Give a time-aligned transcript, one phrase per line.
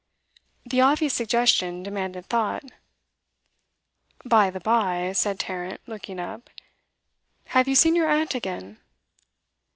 [0.65, 2.63] The obvious suggestion demanded thought.
[4.25, 6.49] 'By the bye,' said Tarrant, looking up,
[7.49, 8.79] 'have you seen your aunt again?